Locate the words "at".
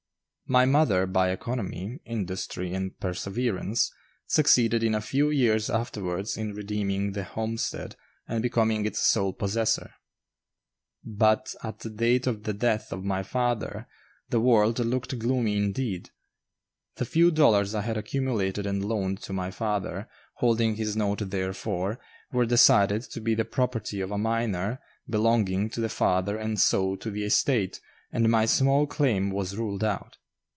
11.63-11.79